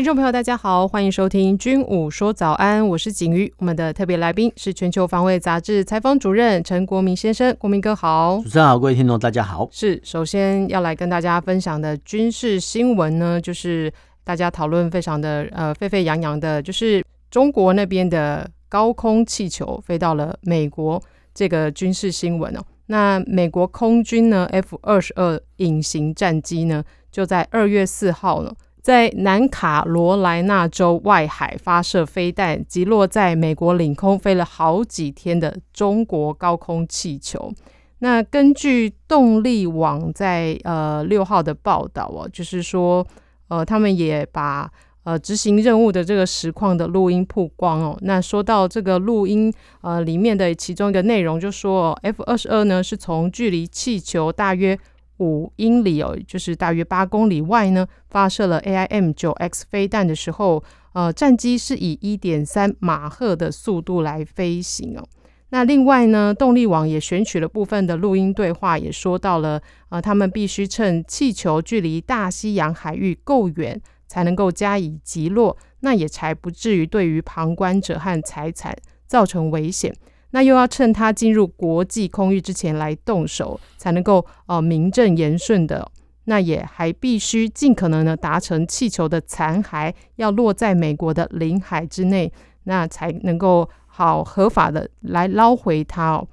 [0.00, 3.52] 听众朋友，大家好，欢迎收听《军武说早安》，我是景瑜。
[3.58, 8.40] 我们的特别来宾是全球防卫杂志采访主任陈国民先生，国民哥好。
[8.42, 9.68] 主持人好，各位听众大家好。
[9.70, 13.92] 是，首先要来跟大家分享的军事新闻呢，就是
[14.24, 20.98] 大家讨论非常的呃沸沸扬扬的，就是中国那边的高空气球飞到了美国
[21.34, 22.60] 这个军事新闻哦。
[22.86, 26.82] 那美国空军呢，F 二十二隐形战机呢，
[27.12, 28.50] 就在二月四号呢。
[28.82, 37.52] 在南卡罗来纳州外海发射飞弹，击落在美国领空飞了好几天的中国高空气球。
[37.98, 43.06] 那根据动力网在呃六号的报道哦，就是说
[43.48, 44.70] 呃他们也把
[45.04, 47.98] 呃执行任务的这个实况的录音曝光哦。
[48.00, 54.78] 那说到这个录音呃里面的其中一个内容，就说 F 二十二呢是从距离气球大约。
[55.20, 65.06] 五英里哦，就是大约八公里外呢，发射了 AIM 九 X 飞弹的时候，呃，战机是以一点三马赫的速度来飞行哦。
[65.50, 69.60] 那另外呢，动力网也选取了部分的录音对话，也说到了，
[69.90, 78.76] 呃，他们必须趁气球距离大西洋海域够远，才能够加以击落，那也才不至于对于旁观者和财产
[79.06, 79.92] 造成危险。
[80.32, 85.90] 那又要趁它进入国际空域之前来动手，才能够呃名正言顺的。
[86.24, 92.32] 那也还必须尽可能的达成气球的残骸要落在美国的领海之内，
[92.64, 96.28] 那才能够好合法的来捞回它哦。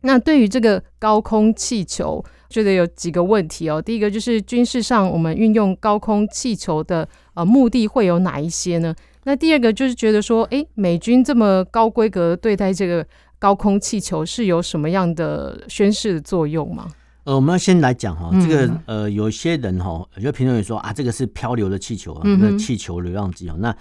[0.00, 3.80] 那对于这个高空气球，觉得有几个问题哦。
[3.80, 8.92] 第一个就是军事上我们运用高空气球的呃目的会有哪一些呢？
[9.24, 13.06] 那第二个就是觉得说，诶，美军这么高规格对待这个
[13.40, 16.86] 高空气球是有什么样的宣示的作用吗？
[17.24, 23.56] 呃，我们要先来讲哈，这个呃，有些人哈，就评论员说啊，这个是漂流的气球啊，那气球流浪机哦。
[23.58, 23.74] 那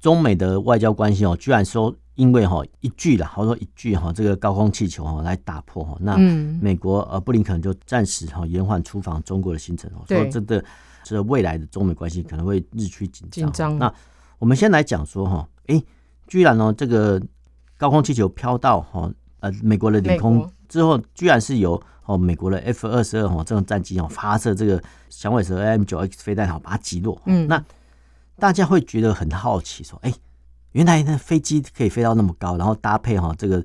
[0.00, 6.16] 中美的外交关系哦，居然说因为哈一句啦，或者说一句哈，这个高空气球哈来打破哈，那
[6.60, 10.64] 美国呃布林肯就暂时哈延缓出访中国的行程哦，说真的，
[11.04, 13.78] 这未来的中美关系可能会日趋紧张。
[13.78, 13.92] 那
[14.38, 15.82] 我们先来讲说哈，哎，
[16.26, 17.20] 居然呢，这个
[17.76, 27.20] 高空气球飘到哈呃美国的领空之后，居然是由哦美国的 F 二十二哈这种战机哦发射这个响尾蛇 AIM 九 X 飞弹哈把它击落。
[27.26, 27.62] 嗯，那
[28.36, 30.12] 大家会觉得很好奇说，哎，
[30.72, 33.64] 原来那飞机可以飞到那么高，然后搭配哈这个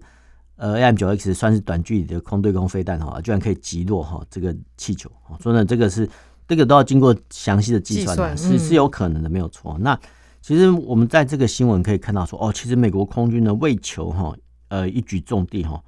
[0.58, 5.10] 呃 AIM 九 X 算是短距离的空对空飞弹哈，居然可以击落哈这个气球。
[5.42, 6.08] 说呢，这个是
[6.48, 9.78] 这个都要经过详细的计算的，是是有可能的，没有错。
[9.80, 10.00] 那
[10.42, 14.36] 其实我们在这个新闻可以看到说，哦，其实美国空军呢为求哈，
[14.70, 15.82] 呃，一举重地哈，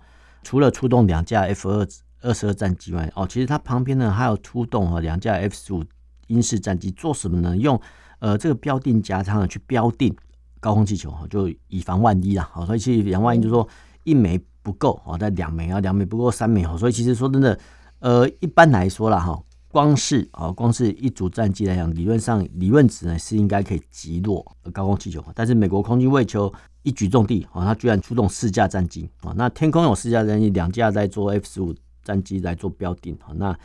[0.43, 1.87] 除了出动两架 F 二
[2.21, 5.83] 二十二战机外，哦，其实它旁边呢还有出动哈两架 F 十五
[6.27, 7.55] 鹰式战机，做什么呢？
[7.57, 7.79] 用
[8.19, 10.15] 呃这个标定夹舱呢去标定
[10.59, 12.49] 高空气球哈，就以防万一啦。
[12.51, 13.67] 好，所以其实两万一就是说
[14.03, 17.57] 一枚不够哦，在两枚啊，两枚不够三枚哈，所以其实说真的，
[17.99, 19.41] 呃，一般来说啦哈。
[19.71, 31.73] 光是啊，光是一组战机来讲，理论上理论值呢是应该可以击落高空气球，但是美国空军为求一举重地啊，他居然出动四架战机啊，那天空有四架战机，两架在做 F 十五
[32.03, 33.57] 战机来做标定啊，那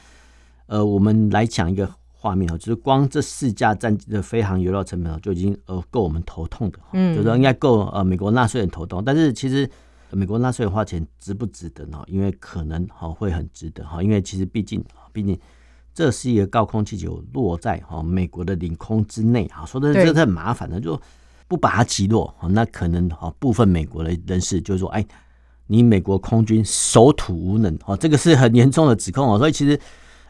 [0.66, 9.68] 呃，我们来讲一个画面啊，就是光这四架战机的飞行油料成本就已经呃够我们头痛的，嗯，就是应该够呃美国纳税人头痛，但是其实
[10.10, 12.00] 美国纳税人花钱值不值得呢？
[12.06, 15.36] 因为可能哈会很值得哈，因为其实毕竟毕竟。
[15.96, 21.00] 这是一个高空气球落在哈美国的领空之内啊，说的这个很麻烦的，就
[21.48, 25.02] 不把它击落，那可能哈部分美国的人士就说，哎，
[25.68, 29.38] 你美国空军守土无能啊，这个是很严重的指控啊。
[29.38, 29.80] 所以其实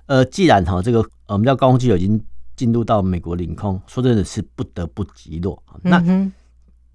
[0.07, 2.25] 呃，既然哈这个我们叫高空气球已经
[2.55, 6.01] 进入到美国领空，说真的是不得不击落，那。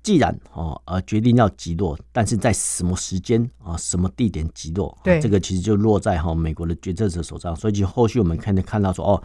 [0.03, 7.55] 既然哦呃决定要击落，但是在什么时间啊什么地点击落，对，这个其实就落在哈美国的决策者手上。
[7.55, 9.23] 所以就后续我们看能看到说哦，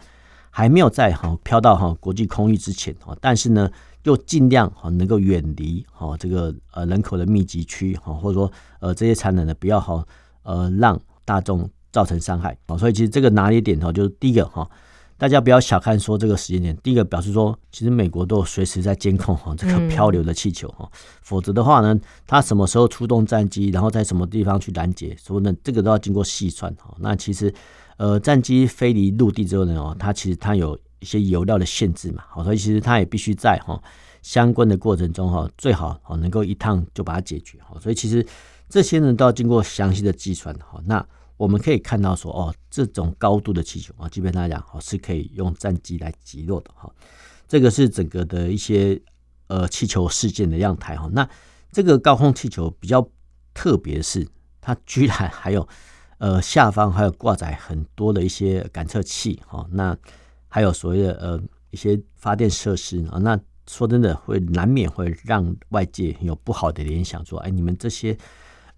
[0.49, 3.69] 还没有在哈飘到哈国际空域之前哈，但是呢
[4.03, 10.05] 又尽量哈能够远离哈这个呃人口的密集区哈，或者说呃这些残忍的不要哈
[10.43, 12.77] 呃让大众造成伤害啊。
[12.77, 14.69] 所以其实这个拿捏点哈就是第一个哈，
[15.17, 16.77] 大家不要小看说这个时间点。
[16.83, 20.87] 第一个表示说，其实美国都有随时在监控哈这个漂流的气球哈，
[21.23, 26.95] 否则的话呢，它什么时候出动战机，然后在什么地方去拦截，所以呢，这个都要经过细算哈。
[26.99, 27.51] 那其实
[27.97, 33.81] 呃，战机飞离陆地之后呢，哦，它其实它有一些油料的限制嘛，好，所以其实它也必须在哈
[34.21, 37.75] 相关的过程中哈，最好哦能够一趟就把它解决哈。
[37.81, 38.23] 所以其实
[38.69, 40.79] 这些呢都要经过详细的计算哈。
[40.85, 41.03] 那
[41.37, 46.91] 我们可以看到说哦，这种高度的气球啊，基本上来讲哦是可以用战机来击落的哈。
[47.47, 48.99] 这个是整个的一些
[49.47, 51.07] 呃气球事件的样态哈。
[51.13, 51.29] 那
[51.71, 53.07] 这个高空气球比较
[53.53, 54.27] 特别是，
[54.59, 55.67] 它居然还有
[56.17, 59.65] 呃下方还有挂载很多的一些感测器哈。
[59.71, 59.95] 那
[60.47, 63.19] 还有所谓的呃一些发电设施啊。
[63.19, 68.17] 那说真的，会难免会让外界有不好的联想，说哎，你们这些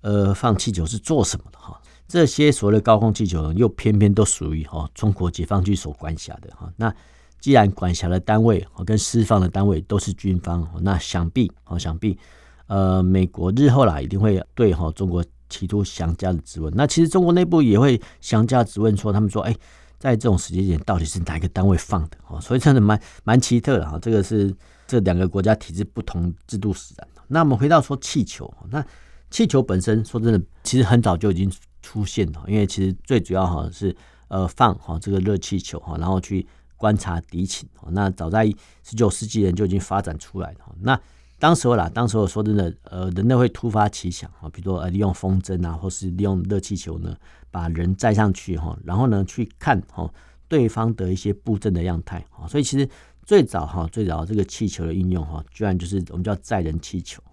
[0.01, 1.79] 呃放气球是做什么的哈？
[2.09, 6.67] 这些所谓的高空气球又偏偏都属于哈中国解放军所管辖的哈。
[6.75, 6.91] 那
[7.39, 12.17] 既然管辖的单位跟释放的单位都是军方，那想必哦想必
[12.65, 16.73] 呃美国日后啦一定会对哈中国提出详加的质问。
[16.75, 19.55] 那其实中国内部也会详加质问，说他们说哎，
[19.99, 22.17] 在这种时间点到底是哪一个单位放的？
[22.27, 23.99] 哦，所以真的蛮蛮奇特的哈。
[24.01, 24.51] 这个是
[24.87, 27.07] 这两个国家体制不同制度使然。
[27.27, 28.83] 那我们回到说气球，那
[29.29, 31.51] 气球本身说真的，其实很早就已经。
[31.81, 33.95] 出现的，因为其实最主要哈是
[34.27, 36.45] 呃放哈这个热气球哈，然后去
[36.77, 37.67] 观察敌情。
[37.91, 38.45] 那早在
[38.83, 40.75] 十九世纪人就已经发展出来了。
[40.81, 40.99] 那
[41.37, 47.15] 当时候啦，当时候说真的，呃，人类会突发奇想啊，比如说呃利用风筝啊，或是利用热气球呢，
[47.49, 50.11] 把人载上去哈，然后呢去看哈
[50.47, 52.45] 对方的一些布阵的样态啊。
[52.47, 52.87] 所以其实
[53.23, 57.23] 最早哈最早这个气球的应用哈，居然就是我们叫载人气球。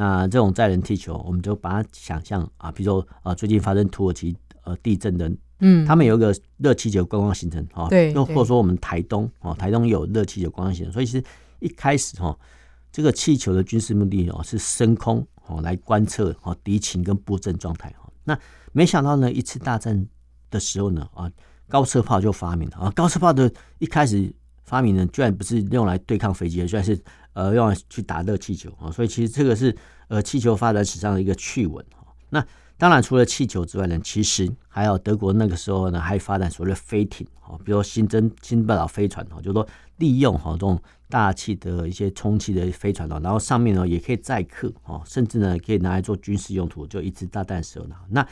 [0.00, 5.28] 那这种载人气球，我们就把它想象啊，比如说啊，最近发生土耳其呃地震的，
[5.58, 11.24] 嗯，他们有一个热气球观光行程啊，对，又或者说我们台东哦，台东有热气球观光行程，所以其实
[11.58, 12.38] 一开始哈，
[12.92, 18.08] 这个气球的军事目的哦是升空哦来观测哦敌情跟布阵状态哈。
[18.22, 18.38] 那
[18.70, 20.06] 没想到呢，一次大战
[20.48, 21.28] 的时候呢啊，
[21.68, 26.96] 高射炮就发明了啊，高射炮的一开始发明呢，居然不是用来对抗飞机，居然是。
[27.38, 29.72] 呃，用来去打热气球啊，所以其实这个是
[30.08, 32.04] 呃气球发展史上的一个趣闻哈。
[32.30, 32.44] 那
[32.76, 39.64] 当然除了气球之外呢，其实还有德国那个时候呢，还发展所谓的飞艇啊，比如新增新半岛飞船哈，就是说
[39.98, 47.94] 利用哈这种大气的一些充气的飞船啊，然后上面呢也可以载客啊，甚至呢可以拿来做军事用途，就一支大弹时候呢。
[48.10, 48.26] 那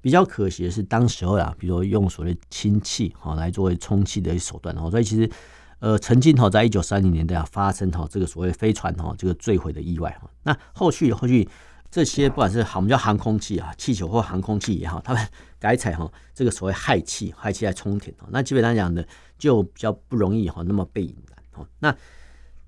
[0.00, 5.30] 比较可惜的是，当时候啊，比如用所谓氢气哈来作为充气的手段哦，所以其实。
[5.78, 10.30] 呃，曾经哈，在一九三零年代啊，发生哈这个所谓飞船哈这个坠毁的意外哈。
[10.42, 11.46] 那后续后续
[11.90, 15.28] 这些不管是我们叫航空器啊、气球或航空器也好，他们
[15.60, 18.26] 改采哈这个所谓氦气氦气来充填哈。
[18.30, 19.06] 那基本上讲的
[19.38, 21.68] 就比较不容易哈那么被引燃哈。
[21.80, 21.94] 那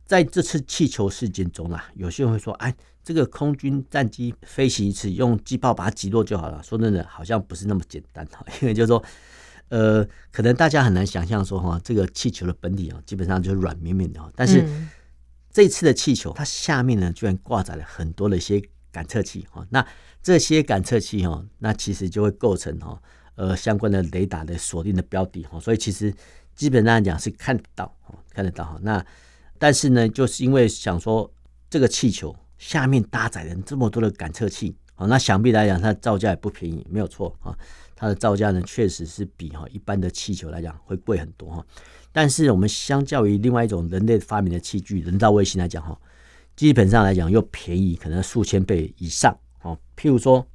[0.04, 6.62] 在这次气球事件中啊，有些人会说，哎，这个空军战机飞行一次，用机炮把它击落就好了。
[6.62, 9.02] 说真的，好像不是那么简单哈，因为就是说。
[9.68, 14.32] 呃，可能大家很难想象说哈，这个气球的本体啊，基本上就是软绵绵的。
[14.34, 14.64] 但是
[15.50, 19.66] 这次的气球，它下面呢，居然挂载了很多的一些感测器哈。
[19.70, 19.86] 那
[20.22, 23.00] 这些感测器哈，那其实就会构成哈，
[23.34, 25.58] 呃，相关的雷达的锁定的标的哈。
[25.60, 26.14] 所以其实
[26.54, 27.94] 基本上讲是看得到，
[28.32, 28.78] 看得到哈。
[28.82, 29.04] 那
[29.58, 31.30] 但是呢，就是因为想说
[31.68, 37.56] 这个气球下面搭载了这么多的感测器，好，那想必来讲它造价也不便宜，没有错啊。
[38.00, 41.66] 它的造价呢，确实是比哈一般的气球来讲会贵很多哈。
[42.12, 45.98] 但是我们相较于另外一种人类发明的器具，人造卫星来讲哈，
[46.54, 49.76] 基本上来讲又便宜可能数千倍以上哦。
[49.96, 50.46] 譬如说，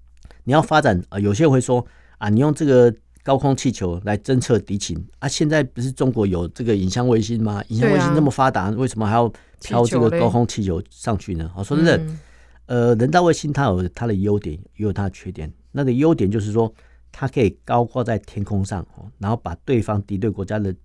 [0.46, 1.86] 你要发展啊，有些人会说
[2.18, 7.62] 啊，你用这个高空气球来侦测敌情啊，现在不是中国有这个影像卫星吗？
[7.68, 9.30] 影像卫星那么发达，为什么还要
[9.62, 11.52] 飘这个高空气球上去呢？
[11.54, 12.02] 好，说真的，
[12.68, 15.52] 呃，人造卫星它有它的优点，也有它的缺点。
[15.74, 16.74] 那个优点就是说。
[17.16, 18.84] 它可以高挂在天空上，
[19.20, 20.76] 然后把对方敌对国家的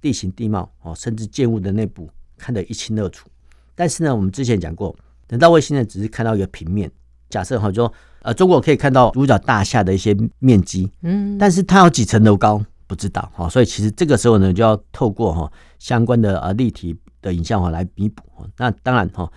[0.00, 2.08] 地形地貌哦，甚至建物的内部
[2.38, 3.28] 看得一清二楚。
[3.74, 4.96] 但是呢，我们之前讲过，
[5.28, 6.88] 人造卫星呢只是看到一个平面。
[7.28, 18.22] 假设哈，就说呃，中国可以看到五角大厦的一些面积，嗯，但是它有几层楼高不知道哈，所以其实这个时候呢，就要透过哈相关的呃立体的影像哈来弥补。
[18.56, 19.30] 那当然哈。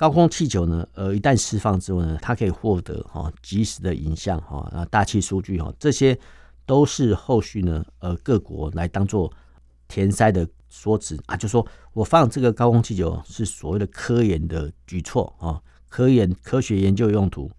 [0.00, 6.18] 高空气球呢，呃，一旦释放之后呢，它可以获得哈即时的影像哈，啊，大气数据哈，这些
[6.64, 9.30] 都是后续呢，呃，各国来当做
[9.88, 17.50] 填塞的说辞啊，就说我放这个高空气球是所谓的科研的举措啊，科研科学研究用途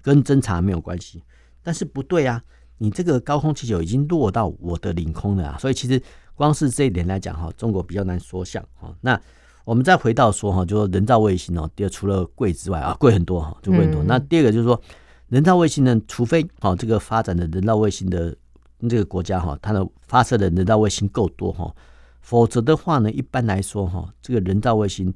[0.00, 1.24] 跟侦查没有关系，
[1.64, 2.40] 但是不对啊，
[2.76, 6.00] 你这个高空气球已经落到我的领空了啊，所以其实
[6.36, 8.96] 光是这一点来讲哈，中国比较难说项哈。
[9.00, 9.20] 那
[9.68, 14.02] 我们再回到说哈，就说人造卫星哦，第二除了贵之外啊，贵很多哈，就贵很多。
[14.02, 14.80] 那第二个就是说，
[15.28, 18.34] 人造卫星呢，除非哦这个发展的人造卫星的
[18.88, 21.70] 这个国家哈，它的发射的人造卫星够多哈，
[22.22, 25.12] 否则的话呢，一般来说哈，这个人造卫星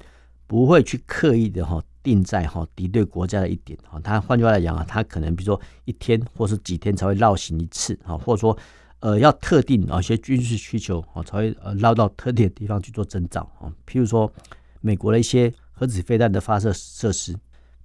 [0.47, 3.99] 不会去刻意的哈定在哈敌对国家的一点哈。
[4.05, 8.55] 它换句话来讲啊，它可能比如说一天或是几天才会绕行一次啊，或者说。
[9.03, 13.67] 呃，要特定啊一些军事需求啊，才会呃绕到特定的地方去做征兆啊。
[13.85, 14.33] 譬如说，
[14.81, 17.37] 美国的一些核子飞弹的发射设施，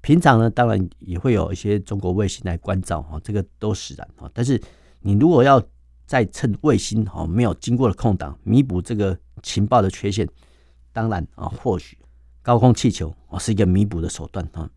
[0.02, 4.30] 平常呢，当然也会有一些中国卫星来关照啊，这个都使然啊。
[4.32, 4.62] 但是
[5.00, 5.60] 你如果要
[6.06, 10.30] 再趁卫星啊没有经过的空档，弥补这个情报的缺陷，
[10.94, 11.98] 当然啊，或许
[12.44, 14.70] 高空气球啊是一个弥补的手段啊。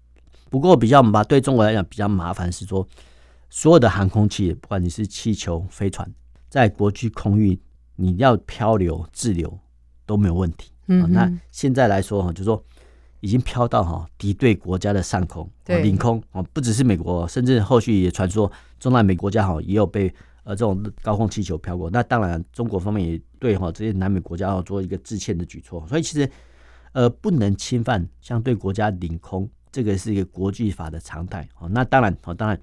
[0.49, 2.89] 不过比较麻对中国来讲比较麻烦是说，
[3.51, 6.11] 所有的航空器，不管你是气球、飞船。
[6.51, 7.59] 在国际空域，
[7.95, 9.59] 你要漂流、滞留
[10.05, 10.73] 都没有问题。
[10.89, 12.63] 嗯，那现在来说哈，就是说
[13.21, 21.89] 已经飘到哈敌对国家的上空、领空哦，不只是美国，甚至后续也传说中南美国家哈也有被呃这种高空气球飘过。
[21.89, 25.87] 那当然，中国方面也对哈这些南美国家要做一个致歉的举措。
[25.87, 26.29] 所以其实
[26.91, 31.49] 呃不能侵犯相对国家领空，这个是一个国际法的常态。
[31.61, 32.61] 哦，那当然哦，当然。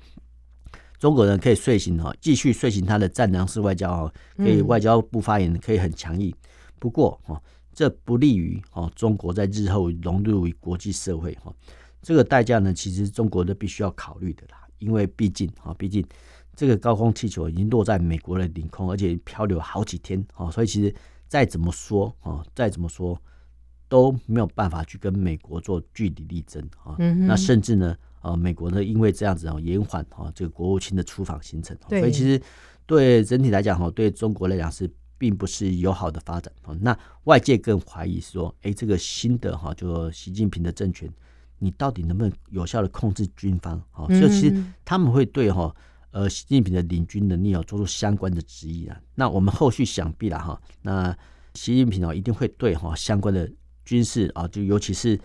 [0.99, 6.33] 中国人可以遂行哈，继续遂行他的战狼式外交哈，可以外交部发言可以很强硬。
[6.79, 7.41] 不过哈，
[7.73, 11.53] 这不利于哈中国在日后融入于国际社会哈。
[12.01, 14.67] 这个代价呢，其实中国都必须要考虑的啦。
[14.79, 16.05] 因为毕竟哈，毕竟
[16.55, 20.93] 这个高空气球已经落在美国的领空，而且漂流好几天哈，所以其实
[21.27, 23.19] 再怎么说哈，再怎么说
[23.87, 26.95] 都没有办法去跟美国做据理力争啊。
[26.97, 27.95] 那甚至呢？
[28.27, 32.41] 呃，美国呢，因为这样子哦，延缓哈这个国务卿的出访行程，所以其实
[32.85, 36.51] 对整体来讲哈，对中国来讲是并不是友好的发展。
[36.81, 41.09] 那外界更怀疑说，哎，这个新的哈，就习近平的政权，
[41.57, 43.81] 你到底能不能有效的控制军方？
[43.91, 45.73] 啊，所以其实他们会对哈，
[46.11, 48.99] 呃，习近平的领军能力哦做出相关的质疑啊。
[49.15, 51.17] 那我们后续想必了哈，那
[51.53, 53.49] 习近平哦一定会对哈相关的
[53.85, 55.17] 军事啊，就尤其是。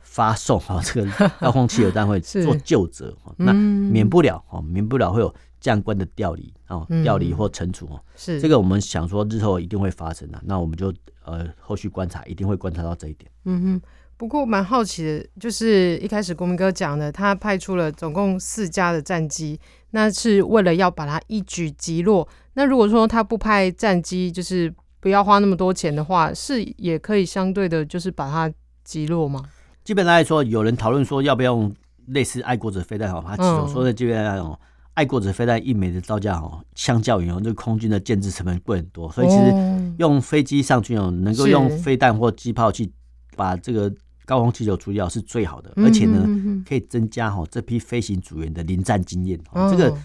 [0.00, 8.00] 发送哈这个高空气球弹会做究责，那免不了哦，免不了会有将官的调离哦，调离或惩处哦。
[8.16, 10.92] 是这个我们想说日后一定会发生的，那我们就
[11.24, 13.30] 呃后续观察，一定会观察到这一点。
[13.44, 13.82] 嗯哼，
[14.16, 22.26] 不过蛮好奇的，就是一开始国民哥讲的，他派出了总共四架的战机，那是为了要把它一举击落。
[22.54, 28.52] 那如果说他不派战机，就是不要花那么多钱的话，是也可以相对的，就是把它
[28.82, 29.44] 击落吗？
[29.84, 31.74] 基本上来说，有人讨论说要不要用
[32.06, 34.58] 类似爱国者飞弹哈，它起手说的基本上哦，
[34.94, 42.90] 爱国者飞弹一枚的造价哦，相较于哦这个空军的建制成本贵很多，所以其实用飞机上去哦，能够用飞弹或机炮去
[43.36, 43.92] 把这个
[44.26, 46.26] 高空气球处理掉是最好的，而且呢
[46.68, 49.40] 可以增加哈这批飞行组员的临战经验。
[49.70, 49.96] 这个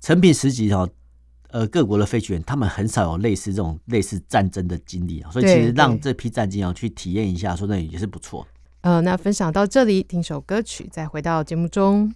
[0.00, 0.86] 成品时期哈，
[1.50, 8.46] 呃各国的飞行员他们很少有类似这种类似战争的经历啊，所以其实让这批战机啊去体验一下，说那也是不错。
[8.82, 12.12] 呃，那分享到这里，听首歌曲，再回到节目中。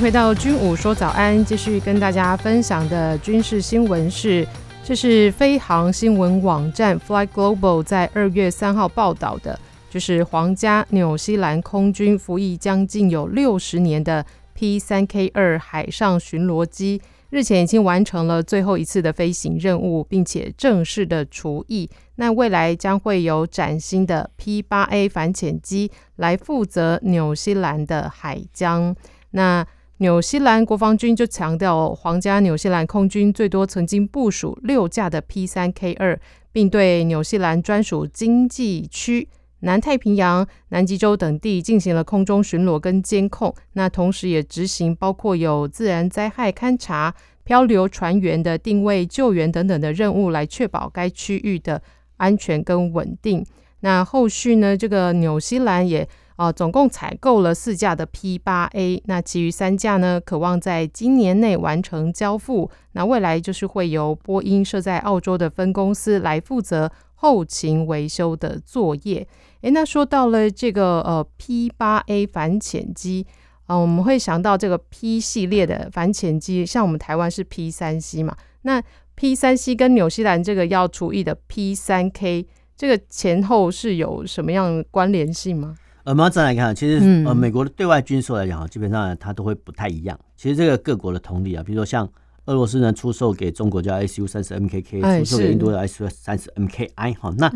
[0.00, 4.46] 回到军武说早安，继续跟大家分享的军事新闻是，
[4.82, 9.58] 这是飞航新闻网站 Fly Global 在二月三号报道的，
[9.88, 21.88] 就是皇家纽西兰空军服役将近有六十年的 P 三 K 二海上巡逻机，日前已经完成了最后一次的飞行任务，并且正式的除役。
[22.16, 28.94] 那未来将会有崭新的 P 八 A 反潜机来负责纽西兰的海疆。
[29.30, 29.66] 那
[29.98, 36.20] 纽西兰国防军就强调，皇家纽西兰空军最多曾经部署六架的 P 三 K 二，
[36.50, 39.28] 并对纽西兰专属经济区、
[39.60, 43.54] 南太平洋、南极洲等地进行了空中巡逻跟监控。
[43.74, 51.80] 那同时也执行包括有自然灾害勘察、漂流船员的定位、救援等等的任务，来确保该区域的
[52.16, 53.46] 安全跟稳定。
[53.80, 56.08] 那后续呢，这个纽西兰也。
[56.36, 62.70] 啊，总共采购了四架的 P8A，那其余三架呢，可望在今年内完成交付。
[62.92, 69.26] 那未来就是会由波音设在澳洲的分公司来负责后勤维修的作业。
[69.60, 73.24] 诶，那说到了这个呃 P8A 反潜机，
[73.66, 78.82] 呃，我们会想到这个 P 系列的反潜机，像我们台湾是 P 三 C 嘛，那
[79.14, 85.76] P 三 C 跟纽西兰这个要除役的 P 三 K，这个前后是有什么样关联性吗？
[86.04, 90.18] 呃，我们要这样来看，其实、嗯、呃，美国的对外军售来讲，基本上它都会不太一样。
[90.36, 92.06] 其实这个各国的同理啊，比如说像
[92.44, 97.50] 俄罗斯呢出售给中国叫 SU 三十 MKK，、哎、出售给印度的 SU 三十 MKI 哈，那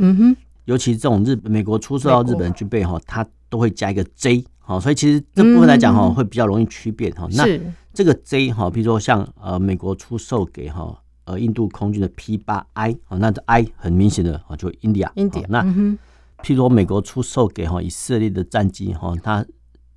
[0.64, 7.28] 尤其这种日美国出售到日本的军备哈，它都会加一个 J 好，所以其实这部分来讲哈，会比较容易区别哈。
[7.32, 7.44] 那
[7.92, 15.98] 这个 J 哈，比如说像呃美国出售给哈呃印度空军的 P 八 I 啊，那这 I 很明显的啊，就 India India 那。
[16.38, 19.42] 嗯譬如说，美国出售给哈以色列的战机哈，它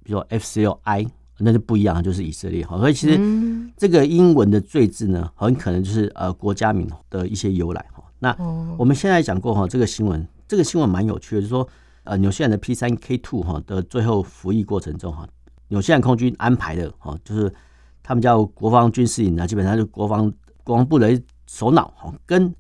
[0.04, 1.06] 比如说 F 十六 I，
[1.38, 2.78] 那就不一样，就是以色列哈。
[2.80, 3.20] 所以其实
[3.78, 8.04] 这个英文的罪字呢，很可能就是呃国家名的一些由来哈。
[8.18, 8.36] 那
[8.78, 11.68] 我们现在讲过哈，这个新闻，这个新闻蛮有趣的，就是说
[12.06, 15.28] 呃纽西兰的 P 三 K two 哈的最后服役过程中哈，
[15.68, 17.54] 纽西兰空军安排的哈，就是
[18.02, 20.34] 他们叫国防军事营啊，基本上就是国防
[20.64, 22.52] 国防部的首脑哈跟。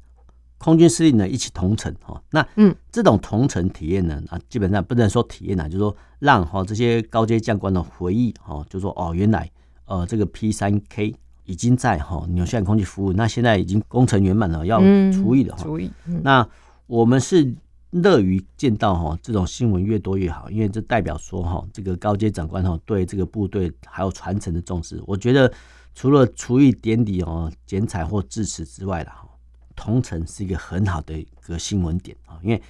[0.64, 9.50] 空军司令呢一起同乘哈，那嗯，这种同乘体验呢啊，基本上不能说体验啊，就是说让哈这些高阶将官的回忆哈，就说哦，原来
[9.86, 11.16] 呃这个 P 三 K
[11.46, 14.80] 已经在哈纽西兰空军服务，那现在已经工程圆满了，要
[15.12, 15.64] 除役了哈。
[15.64, 15.90] 除役。
[16.22, 16.48] 那
[16.86, 17.56] 我们是
[17.90, 25.02] 乐于见到哈这种新闻越多越好，因为这代表说哈这个高阶长官哈对这个部队还有传承的重视。
[25.08, 25.52] 我觉得
[25.96, 29.28] 除了除役典礼哦剪彩或致辞之外了哈。
[29.76, 32.62] 同城是一个很好的一个新闻点啊，因为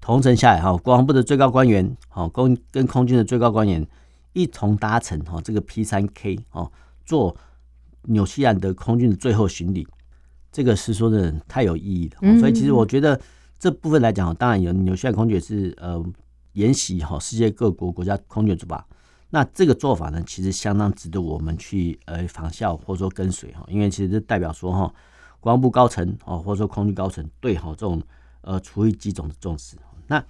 [0.00, 3.86] 同城下来哈，国防部的最高官员哈，跟跟空军的最高官员
[4.32, 6.70] 一同搭乘哈这个 P 三 K 哦，
[7.04, 7.36] 做
[8.04, 9.86] 纽西兰的空军的最后巡礼，
[10.50, 12.38] 这个是说的太有意义了。
[12.38, 13.20] 所以其实我觉得
[13.58, 16.02] 这部分来讲，当然有纽西兰空军也是呃
[16.52, 18.86] 沿袭哈世界各国国家空军的做法，
[19.28, 24.94] 那这个做法呢，其实相当值得我们去呃仿效或者说跟随哈，因为其实这代表说哈。
[25.40, 28.00] 国防部高层哦，或者说空军高层对好这种
[28.42, 29.74] 呃除役机种的重视。
[30.06, 30.22] 那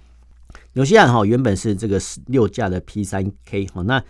[0.73, 4.03] 纽西兰哈原本是这个六架的 P 三 K 哈，那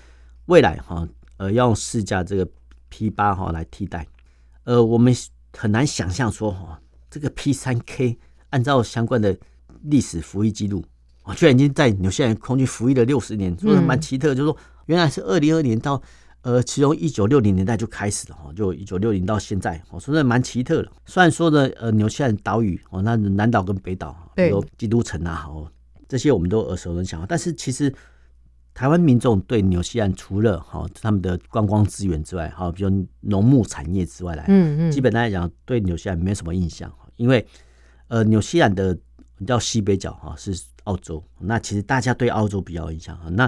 [0.45, 2.47] 未来哈呃要用四架这个
[2.89, 4.08] P 八哈来替代。
[4.63, 5.13] 呃，我们
[5.58, 8.17] 很难想象说哈这个 P 三 K
[8.52, 9.36] 按照相关的
[9.84, 10.86] 历史服役记录，
[11.23, 14.36] 啊，居然已经在纽西兰空军服役了六十年，说的蛮奇特。
[14.36, 16.02] 就是说原来是二零二二年到。
[16.43, 20.91] 呃，其中一九六零年代就开始了哈，就一九六零到现在，我说的蛮奇特的。
[21.06, 25.71] 虽然说呢，呃，纽西兰岛屿哦，那南岛跟北岛，比如基督城啊，好，
[26.08, 27.23] 这些我们都耳熟能详。
[27.30, 27.93] 但是其实
[28.73, 37.45] 台湾民众对纽西兰除了哈他们的观光资源之外，哈，比如农牧产业之外来，嗯嗯，基本来讲对纽西兰没什么印象，因为
[38.08, 38.97] 呃，纽西兰的
[39.45, 43.47] 叫西北角哈是澳洲，那其实大家对澳洲比较有印象啊，那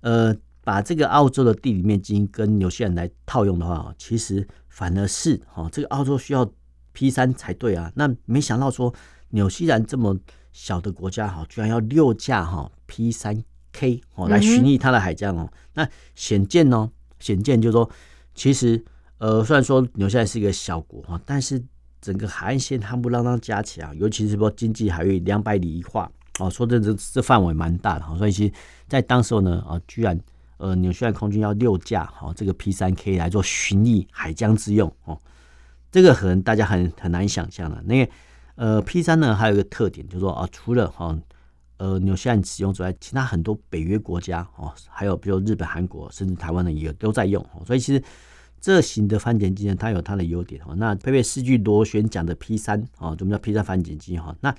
[0.00, 0.36] 呃。
[0.64, 6.50] 把这个澳洲的地理面积跟纽西兰来套用的话，其实反而是哈，这个澳洲需要
[6.92, 7.92] P 三才对啊。
[7.94, 8.92] 那没想到说
[9.28, 10.16] 纽西兰这么
[10.52, 15.52] 小的国家哈，居然要六架哈 P 三 K 哦来巡弋它的海疆哦。
[15.74, 17.90] 那显见哦，显见就是说，
[18.34, 18.82] 其实
[19.18, 21.62] 呃，虽然说纽西兰是一个小国哈，但是
[22.00, 28.16] 整个海岸线夯不啷当加起来，尤其是说经济海域两百里一划哦，说这这这范围蛮大的哈。
[28.16, 28.52] 所以其实
[28.88, 30.18] 在当时候呢啊，居然。
[30.56, 35.20] 呃，纽西兰空军要六架哈，这个 P 三 K 来做巡弋海疆之用哦，
[35.90, 37.82] 这个可能大家很很难想象的。
[37.82, 38.12] 那个
[38.54, 41.18] 呃 P 三呢，还有一个特点，就是说啊，除了哈
[41.78, 47.62] 呃纽西兰使用之外，其他很多北约国家哦，还有比如日本、韩国，甚至台湾的也都在用哦。
[47.66, 48.02] 所以其实
[48.60, 50.72] 这型的反潜机呢，它有它的优点哈。
[50.76, 54.34] 那配备四具螺旋桨的 P 三啊，什么叫 P 三反潜机哈？
[54.40, 54.54] 那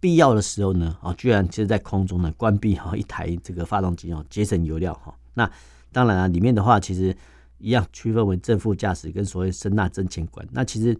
[0.00, 5.14] 必要的时候呢啊，居然其实在空中呢关闭哈一台这个发动机哦，节省油料哈。
[5.34, 5.50] 那
[5.92, 7.16] 当然啊，里面的话其实
[7.58, 10.44] 一样区分为正副驾驶跟所谓声纳增强管。
[10.50, 10.98] 那其实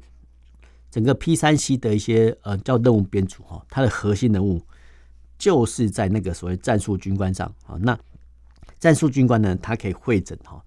[0.88, 4.62] 整个 P 三 C 的一些呃叫任务编组哈，它的核心任务
[5.36, 7.76] 就是在那个所谓战术军官上啊。
[7.80, 7.98] 那
[8.78, 10.64] 战术军官呢，它可以会诊哈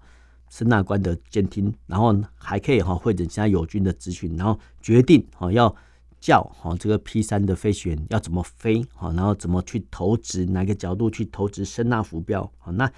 [0.50, 5.74] 声纳官的监听，然后还可以哈会诊其他友军的资讯，然后决定哈要
[6.20, 12.92] 叫哈这个 P 三的飞行员要怎么飞哈，然后怎么去投掷，哪个角度去投掷声纳浮标啊那。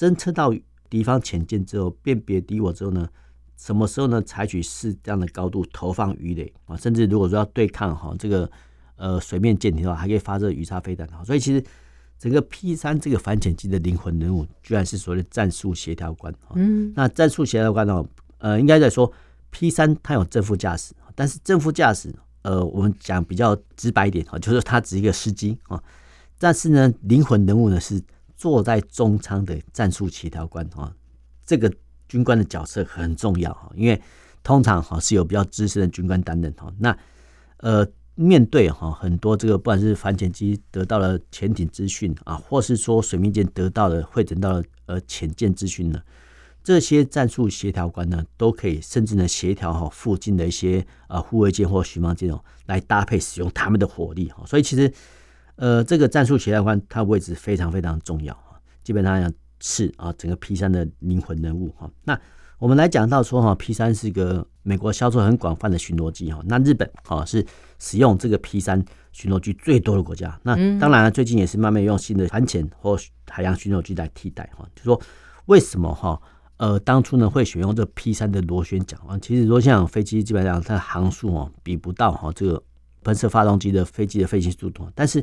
[0.00, 0.50] 侦测到
[0.88, 3.06] 敌方潜舰之后，辨别敌我之后呢，
[3.58, 4.22] 什么时候呢？
[4.22, 8.50] 采取适当的高度投放鱼雷啊，甚至如果说要对抗哈这个
[8.96, 11.22] 呃水面舰艇的话，还可以发射鱼叉飞弹啊。
[11.22, 11.62] 所以其实
[12.18, 16.52] 整个 P 三这个反潜机的灵魂人物，居然是所谓的战术协调官啊。
[16.54, 18.02] 嗯，那战术协调官呢？
[18.38, 19.12] 呃，应该在说
[19.50, 22.10] P 三它有正副驾驶，但是正副驾驶
[22.40, 25.78] 呃，我们讲比较直白一点啊，就是他只是一个司机啊。
[26.38, 28.02] 但是呢，灵魂人物呢是。
[28.40, 30.90] 坐在中舱的战术协调官哈，
[31.44, 31.70] 这个
[32.08, 34.00] 军官的角色很重要哈，因为
[34.42, 36.72] 通常哈是有比较资深的军官担任哈。
[36.78, 36.96] 那
[37.58, 46.00] 呃，面对哈很多这个不管是反潜机得到了潜艇资讯啊，或是说水面舰得到了汇整到了呃潜舰资讯呢，
[46.64, 54.42] 这些战术协调官呢都可以甚至呢协调哈附近的一些呃护卫舰或巡防舰哦来搭配使用他们的火力哈。
[54.46, 54.90] 所以其实
[55.60, 59.32] 呃这个战术协调官他位置非常非常重要啊，基本上。
[59.62, 61.86] 是啊，整个 P 三的灵魂人物哈。
[62.02, 62.18] 那
[62.58, 66.40] 我们来讲到说哈，P 三是一个美国销售很广泛的巡逻机哈。
[66.46, 67.44] 那日本哈是
[67.78, 70.40] 使用这个 P 三巡逻机最多的国家。
[70.44, 74.66] 那当然了，最近也是慢慢用新的反潜或海洋巡逻机来替代哈。
[74.74, 74.98] 就说
[75.44, 76.18] 为什么哈？
[76.56, 79.18] 呃，当初呢会选用这 P 三的螺旋桨啊？
[79.18, 82.62] 其实螺旋桨飞机基本上它的航速哦比不到哈这个
[83.04, 85.22] 喷射发动机的飞机的飞行速度，但是。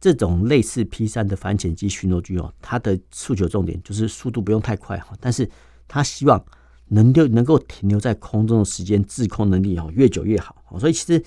[0.00, 5.50] 这种类似 P 三的反潜机巡逻机哦，它的诉求重点就是速度不用太快哈，但是
[5.88, 6.40] 它希望
[6.86, 10.54] 能够能够停留在空中的时间，滞空能力哦越久越好。
[10.78, 11.20] 所以其实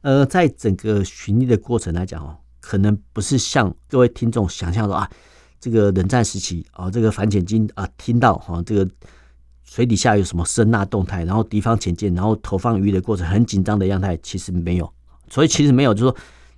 [0.00, 5.08] 呃，在整个巡弋的过程来讲哦，可能不是像各位听众想象说啊，
[5.60, 8.90] 这个冷战时期啊，这个反潜机啊听到哈这个
[9.62, 14.92] 水底下有什么声呐动态，然后敌方潜舰然后投放鱼的过程很紧张的样态，其实没有。
[15.30, 16.16] 所以其实没有，就是说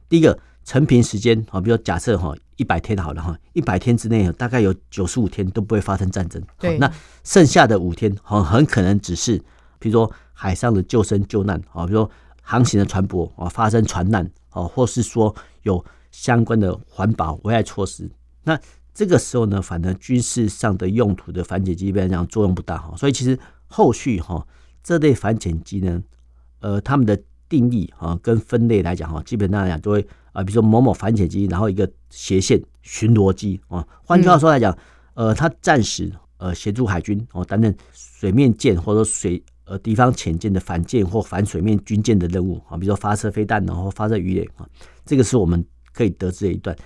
[0.09, 0.39] 第一个。
[0.71, 6.41] 成平时间啊，比如假设哈一百天好了哈，一百天之内大概有九十五天都不会发生战争。
[6.61, 6.89] 对，那
[7.25, 9.37] 剩下的五天很很可能只是，
[9.81, 18.09] 比如说海上的救生救难啊，比如说航行的船舶啊发生船难啊，或是说有相关的环保危害措施。
[18.45, 18.57] 那
[18.95, 22.95] 这个时候呢，反正军事上的用途的反潜机基本上作用不大哈。
[22.97, 24.47] 所以其实后续哈
[24.85, 26.01] 这类反潜机呢，
[26.61, 30.07] 呃，他们的定义啊跟分类来讲哈，基本上来讲都会。
[30.33, 34.79] 啊，比如说某某反潜机，然后一个斜线巡逻机啊，换句话说来讲，
[35.15, 44.65] 呃，它暂时呃协助海军哦担任水面舰或者水呃敌方潜舰的反舰或反水面军舰的任务啊，比如说发射飞弹然后发射鱼雷啊，
[45.05, 46.77] 这个是我们可以得知的一段。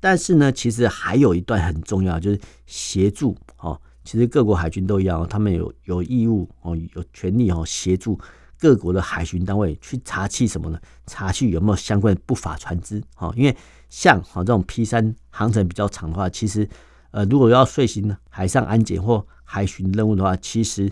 [0.00, 8.18] 但是呢，其实还有一段很重要，就是协助哦，其实各国海军都一样，他们有有义务哦，有权利哦协助。
[8.58, 10.78] 各国的海巡单位去查缉什么呢？
[11.06, 13.02] 查缉有没有相关的不法船只？
[13.14, 13.56] 哈，因为
[13.88, 16.68] 像哈这种 P 三航程比较长的话，其实
[17.10, 20.90] 呃，如果要遂行海上安检或海巡任务的话，其实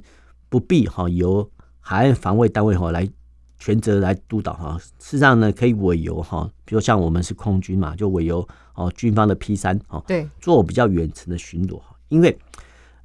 [0.49, 1.51] 不必哈由
[1.81, 3.09] 海岸防卫单位哈来
[3.59, 4.79] 全责来督导哈。
[4.79, 11.81] 事实上呢，可以委由哈，比如像我们是空军嘛，就委由哦军方的 P 三哦，对，做比较远程的巡逻。
[12.09, 12.39] 因为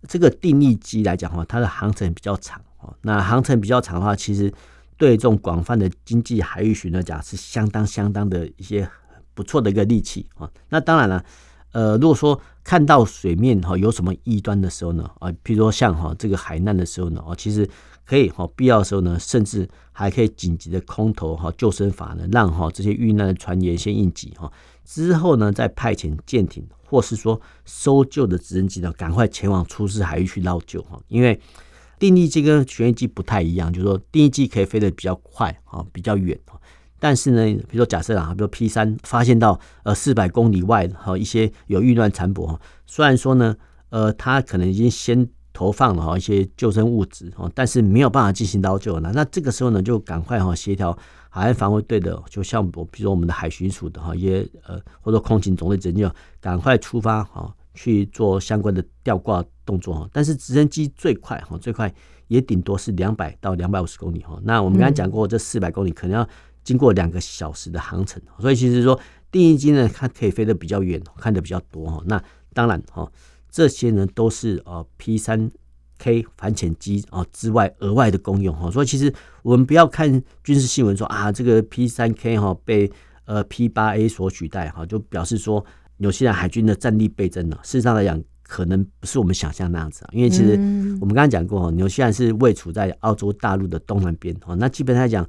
[0.07, 2.61] 这个定义机来讲哈，它的航程比较长。
[3.01, 4.51] 那航程比较长的话，其实
[4.97, 8.89] 对这种广泛的经济海域巡逻讲是相当相当的一些
[9.33, 10.49] 不错的一个利器啊。
[10.69, 11.23] 那当然了，
[11.71, 17.69] 呃，如果说看到水面哈有什么异端的时候呢，啊，比如说像哈这个海难的时候呢，哦，其实
[18.05, 24.51] 可以哈必要的时候呢，甚至还可以紧急的空投哈救生筏呢，让哈这些遇难的船员先应急哈，
[24.83, 31.39] 之后呢再派遣舰艇或是说搜救的直升机呢，赶快前往出事海域去捞救哈，因为。
[31.99, 36.39] 定翼机跟旋翼机不太一样，就是说定翼机可以飞得比较快啊，比较远。
[36.97, 43.55] 但是呢，比如说假设啊，比如 P 三发现到呃四百公里外哈一些有遇难残骸，虽然说呢，
[43.89, 49.11] 呃，它可能已经先投放了哈一些救生物资哦，但是没有办法进行捞救了。
[49.13, 50.97] 那这个时候呢，就赶快哈协调
[51.29, 57.53] 海岸防卫队的，就像我比如说我们的海巡署的哈一些呃或者空勤总队直接赶快出发哈。
[57.75, 61.93] 去做相关的吊挂动作哈，但是直升机最快哈，最快
[62.27, 64.39] 也顶多是两百到两百五十公里哈。
[64.43, 66.27] 那我们刚才讲过，这四百公里可能要
[66.63, 72.01] 经过两个小时的航程，所以其实说定翼机呢，它可以飞得比较远，看得比较多哈。
[72.07, 72.19] 那
[72.51, 73.07] 当然哈，
[73.51, 75.51] 这些呢都是呃 P 三
[75.99, 78.71] K 反潜机啊之外额外的功用哈。
[78.71, 80.09] 所以其实我们不要看
[80.43, 82.91] 军事新闻说啊，这个 P 三 K 哈被
[83.25, 85.63] 呃 P 八 A 所取代哈，就表示说。
[86.01, 90.09] 纽西兰海军的战力倍增了，事实上来讲，可能不是我们想象那样子啊。
[90.11, 90.53] 因为其实
[90.99, 94.55] 我们刚刚讲过，纽西兰是位处在澳洲大陆的东南边哦。
[94.55, 95.23] 那基本上来讲，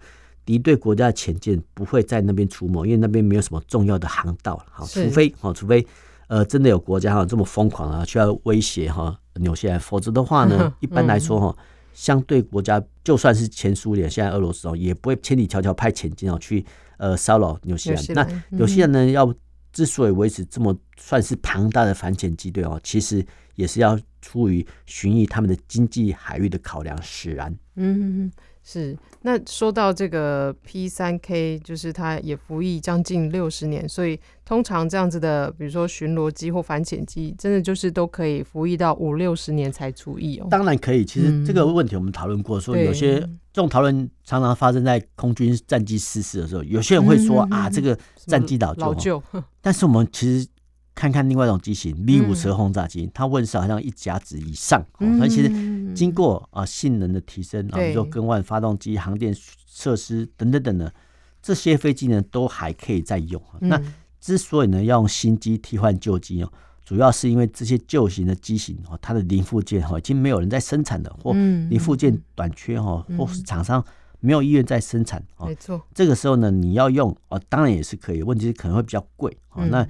[0.47, 4.59] 敌对国家的潜舰不会在那边出没，因为那边没有什么重要的航道。
[4.71, 5.87] 好，除非哦，除非
[6.29, 11.57] 呃，真的有国家哈这么疯狂啊，需要威胁哈纽西兰，否则的话呢， 一般来说哈，
[11.93, 16.65] 相对国家就算是前苏联，现在俄罗斯哦，也不会千里迢迢派潜舰哦去
[16.97, 18.05] 呃骚扰纽西兰。
[18.15, 19.35] 那纽西兰呢要。
[19.73, 27.55] 之所以维持这么算是庞大的反潜机队哦，其实也是要出于巡弋他们的经济海域的考量使然。
[27.77, 28.31] 嗯，
[28.73, 40.47] 是，那说到这个 P 三 K，就是它也服役将近六十年，所以通常这样子的，比如说巡逻机或反潜机，真的就是都可以服役到五六十年才出役哦。
[40.49, 43.19] 当然可以，其实这个问题我们讨论过，说有些
[43.53, 49.23] 这种讨论常常发生在空军战机失事的时候，有些人会说啊，这个战机老旧，老旧
[49.61, 50.47] 但是我们其实。
[50.93, 55.49] 看看另外一种机型 V 五十轰炸机，嗯、它问世好像一甲子以上，嗯、所以其实
[55.95, 59.35] 经过啊性能的提升，啊，比如说更换发动机、航电
[59.67, 60.91] 设施等等等等，
[61.43, 63.43] 这些飞机呢都还可以再用。
[63.61, 63.83] 嗯、那
[64.21, 66.53] 之所以呢要用新机替换旧机哦，
[66.85, 73.85] 主要是因为这些旧型的机型哦，它的零附件哈已经没有人在生产了，或零附件短缺哈，或是厂商
[74.21, 75.25] 没有意愿再生产。
[75.39, 79.35] 没错，这个时候呢你要用哦，当然也是可以，问题是可能会比较贵。
[79.55, 79.87] 那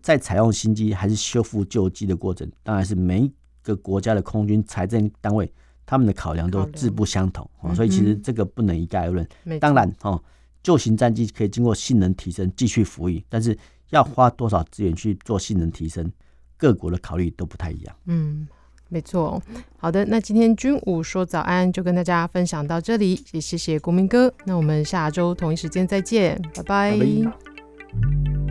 [0.00, 3.32] 在采用新机还是修复旧机的过程，当然是每一
[3.64, 5.52] 个国家的空军财政单位
[5.84, 9.26] 他们的考量都自不相同，所以其实这个不能一概而论。
[9.58, 10.22] 当然，哦，
[10.62, 13.58] 旧型战机可以经过性能提升继续服役，但是
[13.90, 16.10] 要花多少资源去做性能提升，
[16.56, 17.96] 各国的考虑都不太一样。
[18.06, 18.48] 嗯，
[18.88, 19.42] 没错。
[19.76, 24.32] 好的，那今天军武说早安就跟大家分享到这里，也谢谢国民哥。
[24.46, 26.98] 那我们下周同一时间再见，拜拜。
[26.98, 28.43] 拜拜。